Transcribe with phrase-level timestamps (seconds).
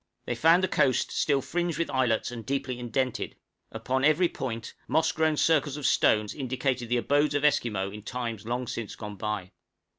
[0.25, 3.35] They found the coast still fringed with islets, and deeply indented;
[3.71, 8.43] upon every point, moss grown circles of stones indicated the abodes of Esquimaux in times
[8.47, 9.51] long since gone by.